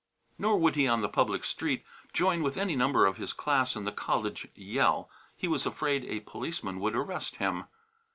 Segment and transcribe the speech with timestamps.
[0.39, 3.83] Nor would he, on the public street, join with any number of his class in
[3.83, 5.11] the college yell.
[5.37, 7.65] He was afraid a policeman would arrest him.